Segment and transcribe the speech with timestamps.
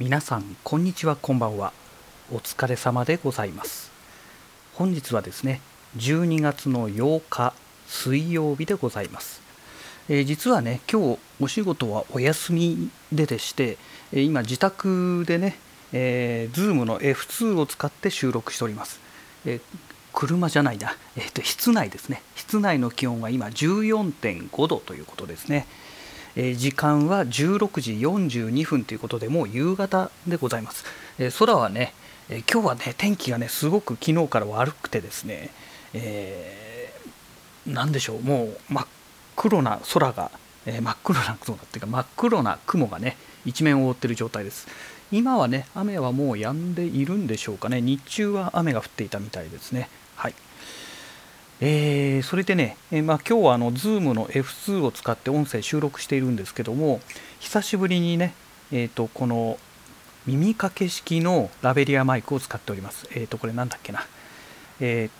[0.00, 1.72] 皆さんこんにちはこんばんは。
[2.32, 3.90] お疲れ様でございます。
[4.74, 5.60] 本日はですね
[5.96, 7.52] 12月の8日
[7.88, 9.42] 水曜日でございます、
[10.08, 13.76] えー実はね今日お仕事はお休みででして、
[14.12, 15.58] 今自宅でね、
[15.92, 19.00] えー、Zoom の F2 を使って収録しております、
[19.46, 19.60] えー
[20.12, 22.22] 車じゃないな、えーと室内ですね。
[22.36, 25.66] 室内の気温は今14.5度ということですね。
[26.40, 30.84] えー時間は16時42分ということでもう夕方でございます、
[31.18, 31.92] えー空はね、
[32.28, 35.50] えー今日はね天気がねすごく昨日から悪くてですね、
[35.92, 38.86] えーでしょうもう真っ
[39.34, 40.30] 黒な空が、
[40.64, 44.68] えー真っ黒な空っていうか真っ黒な雲がね一面を覆っている状態です。
[45.10, 47.80] 今はね雨はもう止んでいるんでしょうかね。
[47.80, 49.88] 日中は雨が降っていたみたいですね。
[50.16, 50.34] はい。
[51.60, 57.00] えーそれでね、えーまあ、今日はあの Zoom の F2 を使って音声収録しているんですけども
[57.40, 58.34] 久しぶりにね、
[58.70, 59.58] えー、とこの
[60.26, 63.08] 耳掛け式のラベリアマイクを使っております。
[63.14, 64.06] えっ、とこれなんだっけな、
[64.80, 65.10] えー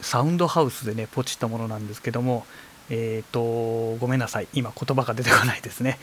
[0.00, 2.44] サウンドハウスでねポチったものなんですけども
[2.90, 5.98] えっ、とごめんなさい今言葉が出てこないですね。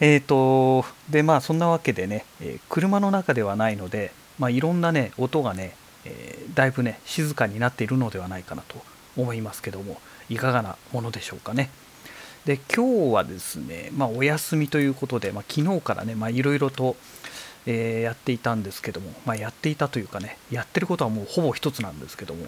[0.00, 8.82] えっ、とでまあそんなわけでね、え車の中ではないので、まあ、いろんなね音がね、えーだいぶね静かになっているのではないかなと
[9.16, 11.70] 思いますけどもいかがなものでしょうかね。
[12.44, 16.96] で今日はですね、まあ、お休みということで、まあ、昨日からねいろいろと、
[17.66, 22.46] えーやっていたんですけども、まあ、やっていたというかねやってることはもうほぼ一つなんですけども、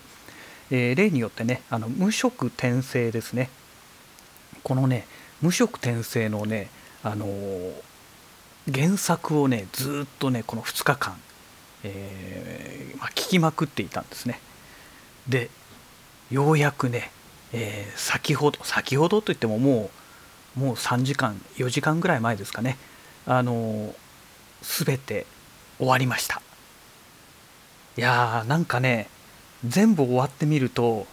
[0.70, 3.50] えー例によってねあの無色転生ですね
[4.62, 5.06] このね
[5.42, 6.70] 無色転生のね、
[7.03, 7.72] あのー
[8.72, 11.16] 原作をねずっとねこの2日間、
[11.84, 14.41] えーまあ、聞きまくっていたんですね。
[15.28, 15.50] で
[16.30, 17.11] ようやくね、
[17.52, 19.91] えー先ほど先ほどといってもも
[20.56, 22.77] うもう3時間4時間ぐらい前ですかね。
[23.27, 23.94] あの
[24.62, 25.27] すべて
[25.78, 26.43] 終わりました。
[27.97, 29.09] いやーなんかね
[29.66, 31.06] 全部終わってみると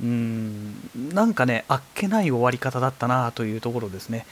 [0.00, 0.74] うーん
[1.12, 4.26] なんかねあっけない終わり方だったなというところですね。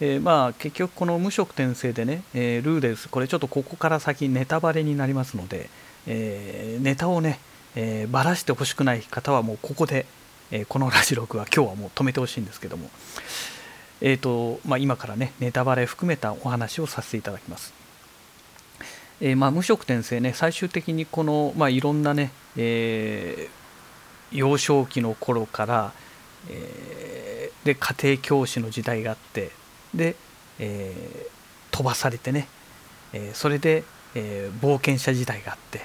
[0.00, 5.70] えーまあ結局この無色転生でね、えールーデスこれちょっとここから先ネタバレになりますので、
[6.06, 7.40] えーネタをね、
[7.74, 10.06] えーばらしてほしくない方はもうここで、
[10.50, 12.90] えーこのラジログは今日はもう止めてほしいんですけども、
[14.02, 17.72] えーとまあ、今からねネタバレ含めたお話をさせていただきます。
[19.22, 23.66] えーまあ、無色転生ね最終的にこの、まあ、いろんなね、えー
[24.32, 25.92] 幼少期の頃から、
[26.50, 29.50] えーで家庭教師の時代があって
[29.94, 30.16] で、
[30.58, 31.36] えー
[31.72, 32.48] 飛ばされてね、
[33.12, 35.80] えーそれで、えー冒険者時代があって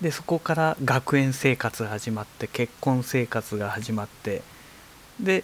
[0.00, 4.42] でそこから学園生活が始まって結婚生活が始まって
[5.18, 5.42] で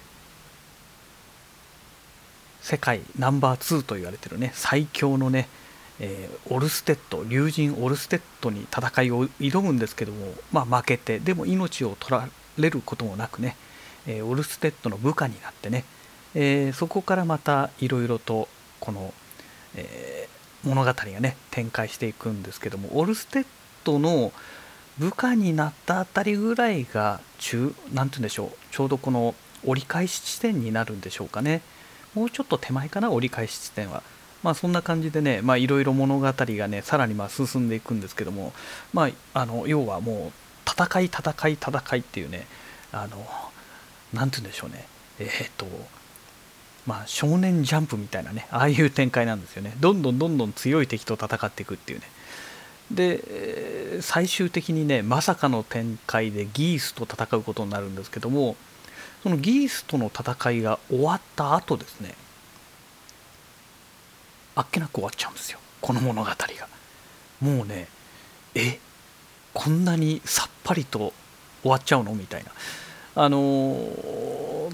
[2.61, 5.49] 世界ナンバー2と言われてるね最強のね、
[6.01, 12.29] えーオルステッド竜神オルステッドに戦いを挑むんですけども、まあ、負けてでも命を取ら
[12.59, 13.57] れることもなくね、
[14.07, 15.85] えーオルステッドの部下になってね、
[16.35, 18.49] えーそこからまたいろいろと
[18.81, 19.13] この、
[19.77, 20.33] えー
[20.65, 23.47] 物語がね展開していくんですけどもオルステッ
[23.83, 24.33] ドの
[24.97, 29.35] 部下になったあたりぐらいが中なんて言うんでしょうちょうどこの
[29.67, 31.63] 折り返し地点になるんでしょうかね。
[32.15, 34.03] もうちょっと手前かな折り返し地点は。
[34.43, 38.53] まあそんな感じでねまあいろいろ物語がねさらにまあ進んでいくんですけども
[38.93, 40.33] まああの要はも
[40.67, 42.47] う戦い戦い戦いっていうね
[42.93, 43.25] あの
[44.13, 44.87] なんて言うんでしょうね。
[45.19, 45.67] えーっと
[46.87, 49.75] まあ少年ジャンプみたいなねああいう展開なんですよね。
[49.81, 52.07] どんどんどんどん強い敵と戦っていくっていうね。
[52.91, 58.57] で最終的にねまさかの展開でギースと戦うことになるんですけども
[59.23, 62.15] そのギースとの戦いが終わった後ですね
[64.55, 65.59] あっけなく終わっちゃうんですよ。
[65.81, 66.37] この物語が。
[67.41, 67.89] もうね
[68.55, 68.79] え
[69.55, 71.13] こんなにさっぱりと
[71.63, 72.15] 終わっちゃうの？
[72.15, 72.51] みたいな。
[73.15, 73.39] あの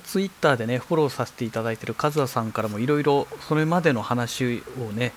[0.01, 5.13] ツイッターでねフォローさせていただいてるカズアさんからもいろいろそれまでの話をね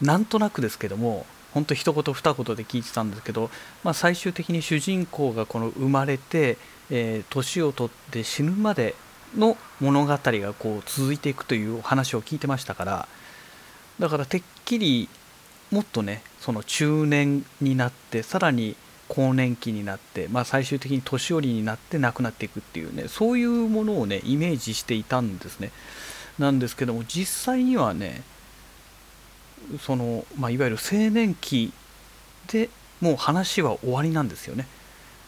[0.00, 3.50] なんとなくですけども本当一言二言で聞いてたんですけど、
[3.84, 6.58] まあ、最終的に主人公がこの生まれて
[6.90, 8.94] えー年を取って死ぬまで
[9.36, 13.08] の物語がこう続いていくというお話を聞いてましたから
[13.98, 15.08] だからてっきり
[15.70, 18.76] もっとねその中年になってさらに
[19.14, 25.70] 更年期になって、まあ、最終的に年寄りになって亡くなっていくっていうねそういうものをねイメージしていたんですね。
[26.38, 28.22] なんですけども実際にはね
[29.80, 31.72] その、まあ、いわゆる青年期
[32.48, 32.70] で
[33.00, 34.66] もう話は終わりなんですよね。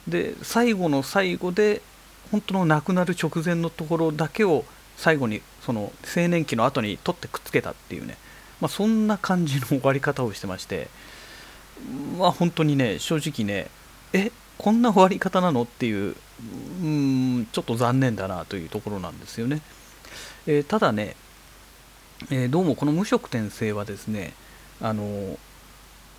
[0.08, 1.82] で最後の最後で
[2.32, 4.64] 本当の亡くなる直前のところだけを
[4.96, 8.16] 最後にその青年期の後に取ってくっつけたっていうね
[8.60, 10.88] まあ、そんな感じの終わり方をしてまして
[12.18, 13.68] まあ本当にね正直ね
[14.12, 16.16] えこんな終わり方なのっていう
[16.82, 19.62] うんちょっと残念だなというところなんですよね、
[20.46, 21.16] えー、ただね、
[22.30, 24.34] えー、どうもこの無色転生はですね
[24.80, 25.38] あの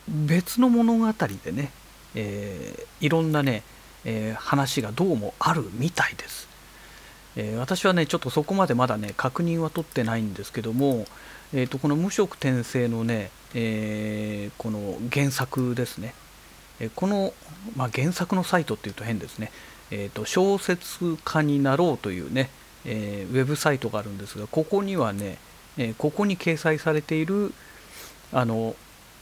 [0.08, 1.14] 別の物語
[1.44, 1.72] でね、
[2.16, 3.64] えー、いろんなね、
[4.06, 6.48] え話がどうもあるみたいです、
[7.36, 11.06] え私はねちょっとそこまでまだね確認は取ってないんですけども、
[11.54, 16.14] えーと、この無色転生のね、えこの原作ですね。
[16.80, 17.34] えこの、
[17.76, 19.52] まあ、原作のサイトっていうと変ですね、
[19.92, 22.50] えーと、小説家になろうというね、
[22.86, 25.38] えー、ウェブサイトがあるんですがここにはね、
[25.78, 27.54] えー、ここに掲載されている
[28.32, 28.76] あの、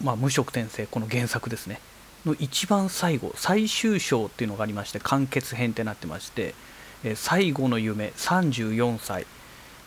[0.03, 1.79] まあ、無色転生この原作ですね。
[2.25, 6.55] の一番最後最終章っていうのがありまして完結編ってなってまして、
[7.03, 9.27] えー、最後の夢34歳、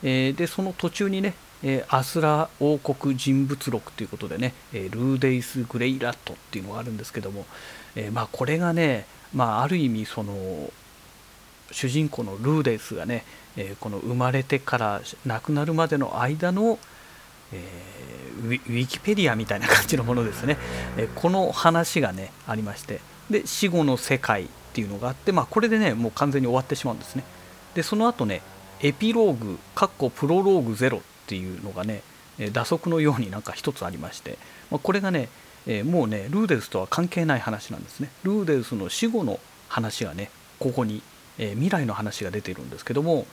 [0.04, 7.46] えでその途中にねえー、アスラ王国人物録ということでね、え、ルーデイス・グレイラットっていうのがあるんですけども、
[7.96, 10.70] え、まあ、これがね、まあ、ある意味その
[11.70, 13.24] 主人公のルーデイスがね、
[13.56, 16.78] えこの生まれてから亡くなるまでの間の、
[17.52, 17.62] え
[18.44, 20.56] ウィキペディアみたいな感じのものですね、
[20.96, 27.24] えこの話がねありましてで死後の世界っていうのがあって、まあ、これでねもう完全に終わってしまうんですね。
[27.74, 28.42] でその後ね
[28.80, 32.02] エピローグ、かっこプロローグゼロっていうのがね
[32.52, 34.38] 打足のようになんか一つありまして、
[34.70, 35.28] ま、これがね、
[35.84, 38.08] もうねルーデルスとは関係ない話なんですね。
[38.22, 39.38] ルーデルスの死後の
[39.68, 41.02] 話がねここに、
[41.38, 43.26] え未来の話が出てるんですけども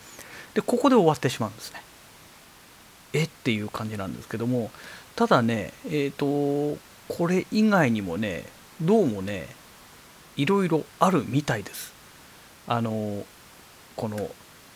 [0.53, 1.81] でここで終わってしまうんですね。
[3.13, 3.23] え？
[3.23, 4.71] っていう感じなんですけども
[5.15, 6.77] ただねえっ、ー、と
[7.07, 8.43] これ以外にもね
[8.81, 9.47] どうもね
[10.35, 11.93] いろいろあるみたいです。
[12.67, 13.23] あの
[13.95, 14.29] この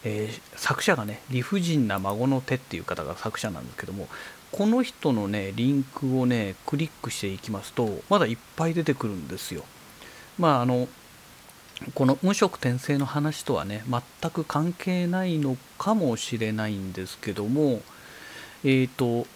[0.03, 4.07] えー、作者がね理不尽な孫の手っていう方が作者なんですけども
[4.51, 9.63] この人のねリンクをねクリックしていきますとまだいっぱい出てくるんですよ。
[10.37, 10.87] まああの
[11.93, 17.81] この無色転生の話とはね全く関係ないのかもしれないんですけども
[18.63, 19.27] えっ、ー、と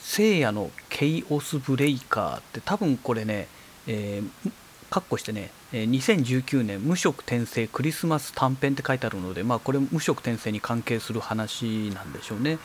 [0.00, 3.46] 聖夜のケイオスブレイカーって多分これね、
[3.86, 4.52] えー、
[4.90, 12.58] カッコしてね2019年無色転生クリスマス短編って書いてあるので、まあ、これ無色転生に関係する話なんでしょうね。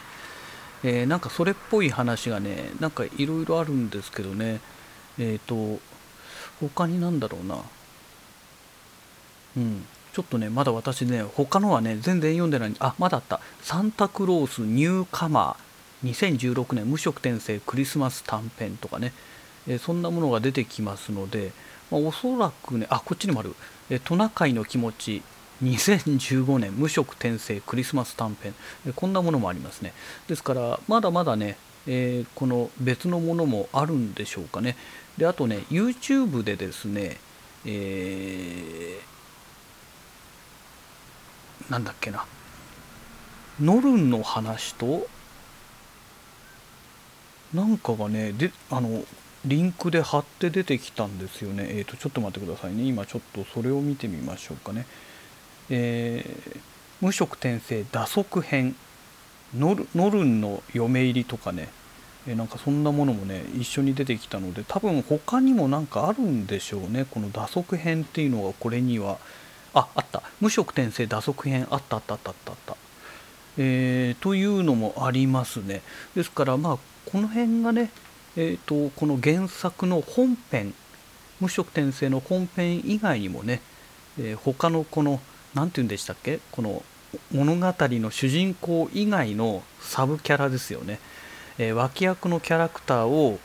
[0.84, 4.60] えー、なんかそれっぽい話がね、なんかいろいろあるんですけどね、
[5.18, 5.80] えっ、ー、と、
[6.60, 7.58] 他になんだろうな。
[9.56, 13.40] うん、ちょっとね、まだ私ね、他のはね、全然読んでないあ、まだあった。
[13.62, 19.14] サンタクロースニューカマー2016年無色転生クリスマス短編とかね、
[19.68, 21.54] えー、そんなものが出てきますので、
[21.94, 23.54] まあ、おそらくね、あ、こっちにもある。
[23.92, 25.22] えトナカイの気持ち、
[25.64, 28.56] 2015年無色転生クリスマス短編。
[28.96, 29.94] こんなものもありますね。
[30.28, 31.56] ですからまだまだね、
[31.86, 34.76] えー、この別のものもあるんでしょうかね。
[35.20, 37.18] であとね YouTube でですね、
[37.66, 42.26] えー、なんだっけな。
[43.62, 45.08] ノルンの話と
[47.54, 49.04] なんかがねであの
[49.46, 51.66] リンクで貼って出てきたんですよね。
[51.70, 52.84] えっ、ー、と、ちょっと待ってくださいね。
[52.84, 54.86] 今ちょっとそれを見てみましょうかね。
[55.70, 56.60] えー、
[57.02, 58.76] 無色転生打足編。
[59.56, 61.70] ノルノルンの嫁入りとかね、
[62.28, 67.06] えー、なんかそんなものもね一緒に出てきたので多分他にもなんかあるんでしょうね。
[67.10, 69.18] この打足編っていうのがこれには。
[69.76, 70.22] ああった。
[70.40, 72.78] 無色転生打足編あったあったあったあったあった、
[73.58, 75.82] えー、というのもありますね。
[76.16, 76.78] ですからまあ
[77.12, 77.90] この辺がね
[78.36, 80.74] えーと、この原作の本編
[81.40, 83.62] 無色転生の本編以外にもね、
[84.20, 85.20] えー、他のこの
[85.54, 86.84] 何て言うんでしたっけこの
[87.32, 91.00] 物語の主人公以外のサブキャラですよね、
[91.58, 93.40] えー、脇役のキャラクターを、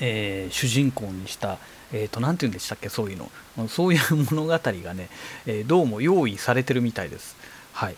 [0.00, 1.58] えー、主人公にした
[1.92, 3.68] えーと、何て言うんでしたっけそういうの。
[3.68, 5.08] そういう物語がね、
[5.46, 7.36] え、どうも用意されてるみたいです。
[7.72, 7.96] はい、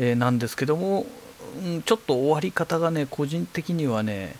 [0.00, 1.06] え、なんですけども、
[1.64, 4.34] うん、ちょっと終わり方がね個人的にはね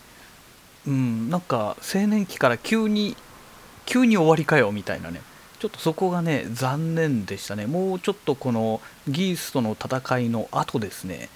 [0.87, 3.15] うん、なんか青年期から急に
[3.85, 5.21] 急に終わりかよみたいなね。
[5.59, 7.65] ちょっとそこがね残念でしたね。
[7.65, 11.29] もうちょっとこのギースとの戦いの後ですね。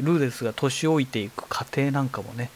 [0.00, 2.50] ルーデスが年老いていく過程なんかもね、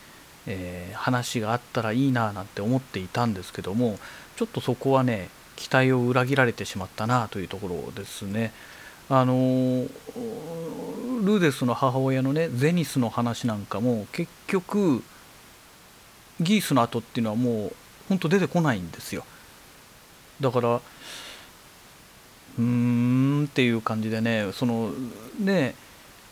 [0.47, 3.99] えー、話があったらいいななんて思っていたんですけども
[4.37, 8.53] ちょっとそこはね期待を裏切られてしまったなというところですね。
[9.09, 9.35] あの
[11.25, 15.03] ルーデスの母親のねゼニスの話なんかも結局
[16.41, 17.73] ギースの後っていうのはもう
[18.09, 19.25] ほんと出てこないんですよ。
[20.41, 24.91] だからうーんっていう感じでねその
[25.39, 25.75] ね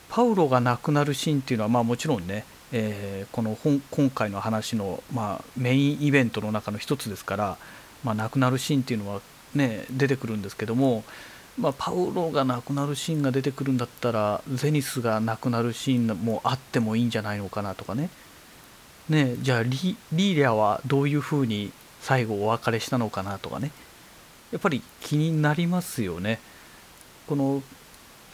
[0.08, 3.56] パウロが亡くなるシーンっていうのはまあもちろんね、えー、この
[3.90, 7.58] 今回の話の、まあ、メインイベントの中の一つですから、
[8.02, 9.20] まあ、亡くなるシーンっていうのは、
[9.54, 11.04] ね、出てくるんですけども、
[11.58, 18.08] まあ、パウロが亡くなるシーンが出てくるんだったらゼニスが亡くなるシーンもあってもいいんじゃないのかなとかね。
[19.08, 19.70] ねじゃあリ
[20.12, 23.70] リーリャはどういうふうに最後お別れしたのかなとかね。
[24.52, 26.40] やっぱり気になりますよね。
[27.26, 27.62] この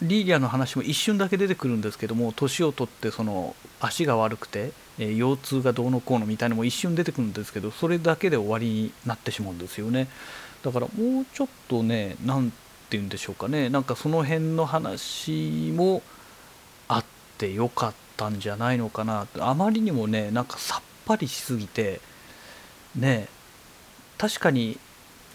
[0.03, 10.09] リーリアの話も一瞬だけ出てくるんですけども年を取ってその足が悪くて、えー、腰痛がどうのこうのみたいなのも一瞬出てくるんですけどそれだけで終わりになってしまうんですよね。
[10.63, 12.57] だからもうちょっとね何て
[12.91, 13.69] 言うんでしょうかね。
[13.69, 16.03] なんかその辺の話も
[16.89, 17.05] あっ
[17.39, 18.04] てよかった。
[18.17, 19.27] たんじゃないのかな。
[19.39, 22.01] あまりにもねなんかさっぱりしすぎて
[22.97, 23.29] ね
[24.19, 24.79] 確かに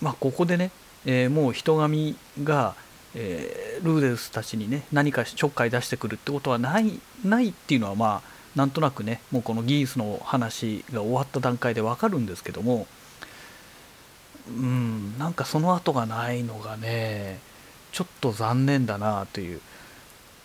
[0.01, 0.71] まあここでね、
[1.05, 2.75] えー、もう人神が
[3.15, 12.87] えー、ルーデルスたちにね何かちょっかい出してくるってことはないないっていうのはまあなんとなくねもうこのギースの話が終わった段階でわかるんですけども
[14.47, 17.39] うんなんかその後がないのがね
[17.91, 19.61] ちょっと残念だなという。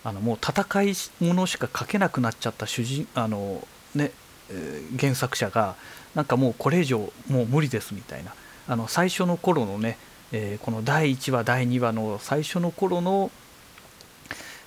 [0.05, 4.13] あのもう戦いものしか書けなくなっちゃった主人あのね、
[4.51, 5.77] えー、原作者が
[6.15, 8.35] なんかもうこれ以上もう無理ですみたいな。
[8.67, 9.99] あの最初の頃のね
[10.37, 13.31] えー、この第1話第2話の最初の頃の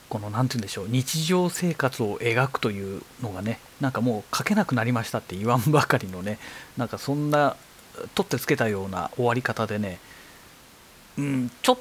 [0.08, 6.40] この何て言うんでしょう日常生活を描くというのがねなんかもう書けなくなりましたって言わんばかりのね
[6.78, 7.58] なんかそんな
[8.16, 10.00] 取ってつけたような終わり方でね
[11.18, 11.78] うんちょっ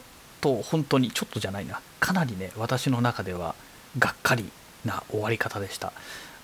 [0.46, 1.80] と本当にちょっとじゃないな。
[1.98, 3.56] かなりね私の中では
[3.98, 4.44] がっかり
[4.84, 5.92] な終わり方でした。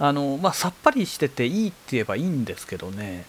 [0.00, 3.25] あのまあさっぱりしてていいって言えばいいんですけどね。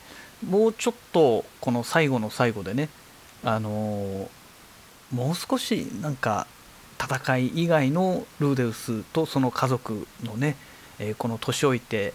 [0.48, 2.90] もうちょっとこの最後の最後でね
[3.44, 4.30] あの
[5.12, 6.48] もう少しなんか
[7.00, 10.56] 戦い以外のルーデウスとその家族のね、
[11.00, 12.14] え、この年老いて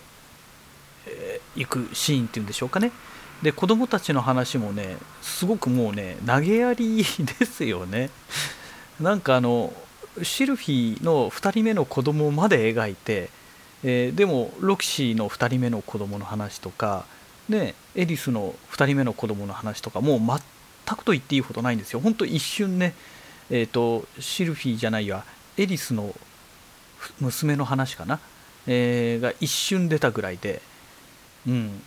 [1.06, 2.90] い、えー、くシーンっていうんでしょうかね。
[3.42, 7.04] で子供たちの話もねすごくもうね投げやり
[7.38, 8.10] ですよね。
[9.00, 9.72] なんかあの
[10.22, 13.30] シルフィの2人目の子供まで描いて、
[13.84, 17.04] えー、でもロキシーの2人目の子供の話とか、
[17.48, 22.00] ね、エリスの2人目の子供の話とかもう全くと言っていいほどないんですよ。
[22.00, 22.94] 本当一瞬ね、
[23.50, 25.24] えーと、シルフィーじゃないわ
[25.56, 26.12] エリスの
[27.20, 28.18] 娘の話かな、
[28.66, 30.60] えー、が一瞬出たぐらいで、
[31.46, 31.82] うん、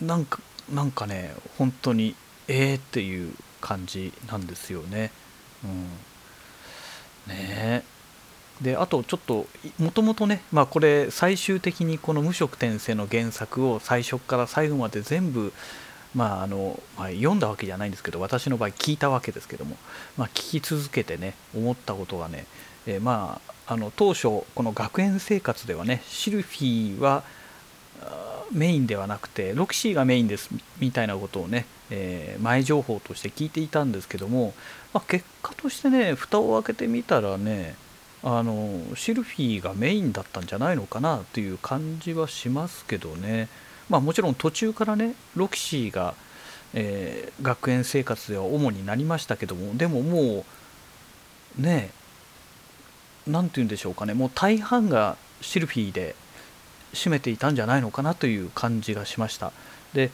[0.00, 0.40] なんか
[0.72, 2.14] なんかね本当に
[2.48, 5.12] ええー、っていう感じなんですよね。
[5.64, 7.84] うん、ね
[8.60, 9.46] であとちょっと
[9.78, 15.52] もともとね、まあ、これ最終的にこの無色転生の原作を最初から最後まで全部
[16.14, 19.76] まああのまあ、読んだわけじゃないんですけど私の場合聞いたわけですけども、
[20.18, 22.44] まあ、聞き続けてね思ったことがね、
[22.86, 27.24] えー、まああの当初この学園生活ではねシルフィーは
[28.52, 34.54] メインではなくてロキシーがメインですみたいなことをね、えー、前情報として聞いていたんですけども、
[34.92, 37.74] まあ、結果としてね蓋を開けてみたらね
[38.22, 43.48] あのシルフィーがメインだったんじゃないのかなという感じはしますけどね。
[43.88, 46.14] まあ、もちろん途中からねロキシーが、
[46.72, 50.44] えー、学園生活では主になりましたけどもでもも
[51.58, 51.90] うね
[53.26, 56.14] 何て言うんでしょうかねもう大半がシルフィーで
[56.92, 59.52] 占めていたんじゃないのかなという感じがしました。
[59.94, 60.10] で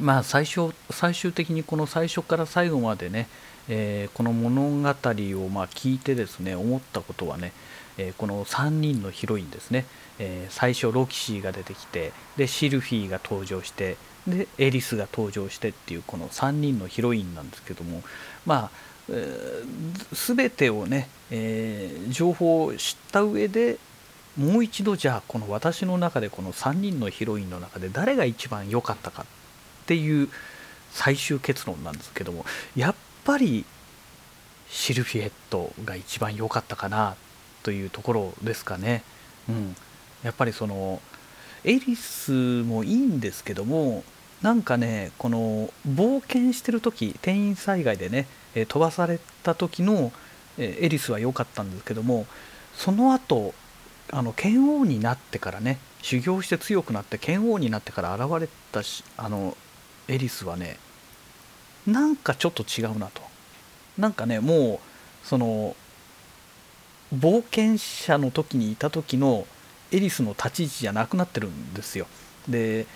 [0.00, 3.28] まあ最初最終的にこの最初から最後までね、
[3.68, 7.52] えー、この物語をま聞いてですね思ったことはね、
[7.98, 9.84] えー、この3人のヒロインですね、
[10.18, 13.96] えー、最初ロキシーが出てきてでシルフィーが登場して
[14.26, 18.02] でエリスが登場してっていうこの3人のヒロインなんですけども
[18.46, 18.70] まあ、
[19.10, 23.78] えー、全てをね、え、情報を知った上で
[24.38, 29.26] もう一度じゃあこの私の中でこの3人のヒロインの中で誰が一番良かったかっ
[29.86, 30.28] ていう
[30.92, 32.44] 最終結論なんですけども
[32.76, 32.94] やっ
[33.24, 33.64] ぱり
[34.68, 37.16] シルフィエットが一番良かったかな
[37.62, 39.02] というところですかね。
[39.48, 39.76] うん
[40.22, 41.00] やっぱりその
[41.64, 42.32] エリス
[42.62, 44.04] もいいんですけども
[44.42, 48.26] なんかねこの冒険してる時転員災害でね、
[48.68, 50.12] 飛ばされた時の、
[50.58, 52.26] エリスは良かったんですけども
[52.74, 53.54] その後
[54.12, 59.56] あの剣王になってからね修行して強くなって剣王になってから現れたしあの
[60.08, 60.78] エリスはね
[61.86, 63.22] なんかちょっと違うなと
[63.98, 64.80] なんかねも
[65.24, 65.76] うその
[67.14, 69.46] 冒険者の時にいた時の
[69.92, 72.06] エリスの立ち位置じゃなくなってるんですよ。
[72.48, 72.86] で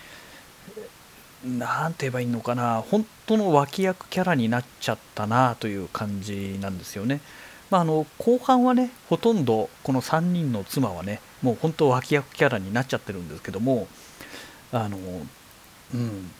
[1.43, 7.21] 何て言えばいいのかな本当の脇役キャラになっちゃったなという感じなんですよね。
[7.69, 13.87] まあ、あの後半はねほとんどこの3人の妻はねもう本当脇役キャラになっちゃってるんですけども
[14.71, 14.97] あの、
[15.93, 16.31] うん、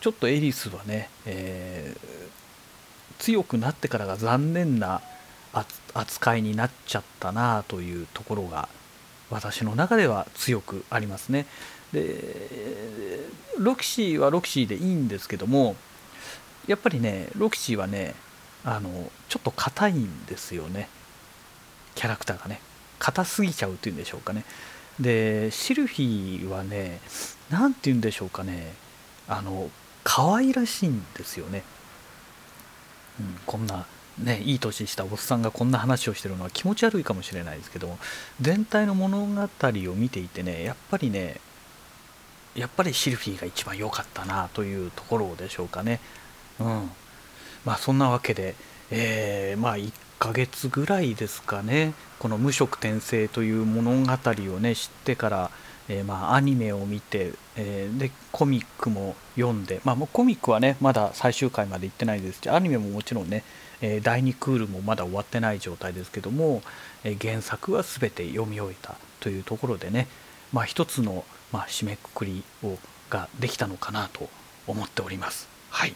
[0.00, 5.00] ちょっとエリスはね、えー、強くなってからが残念な
[5.94, 8.68] 扱いになっちゃったなというところが
[9.30, 11.46] 私の中では強くありますね。
[11.92, 13.20] で
[13.58, 15.76] ロキシーはロキシーでいいんですけども
[16.66, 18.14] やっぱりねロキシーはね
[18.64, 20.88] あのちょっと硬いんですよね。
[21.94, 22.60] キャラクターがね。
[22.98, 24.44] 硬すぎちゃうっていうんでしょうかね。
[25.00, 27.00] でシルフィーはね
[27.50, 28.74] 何て言うんでしょうかね。
[29.28, 29.70] あの
[30.04, 31.62] 可愛らしいんですよね、
[33.20, 33.86] うん、こんな
[34.18, 37.96] ねいい年したおっさんがこんな話をしてるのは気持ち悪いかもしれないですけど
[38.40, 41.40] 全体の物語を見ていてねやっぱりね
[42.54, 46.00] やっぱりシルフィーが一番良かったなというところでしょうかね。
[46.60, 46.90] うん、
[47.64, 48.54] まあそんなわけで、
[48.90, 54.12] えー、まあ1ヶ月ぐらいですかねこの「無色転生」という物語
[54.54, 55.50] をね知ってから、
[55.88, 63.44] えー、まあアニメを見て、えー、でコミックも読んで、まあ、もうコミックはねまだ最終回まで行ってないですしアニメももちろんね、
[63.80, 66.62] え第2クールもまだ終わってない状態ですけども、
[67.04, 70.06] え原作は全て読み終えたというところでね、
[70.52, 72.78] まあ、一つのま、締めくくりを
[73.10, 74.28] ができたのかなと
[74.66, 75.48] 思っております。
[75.70, 75.94] はい、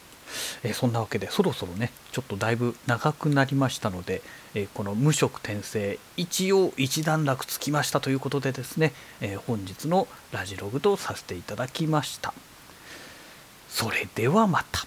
[0.62, 4.22] えー、そんなわけでそろそろねちょっとだいぶ長くなりましたので、
[4.54, 12.34] えー、この無職転生一応一段落つきましたということでですね、えー、本日のラジログとさせていただきました。
[13.68, 14.86] それではまた。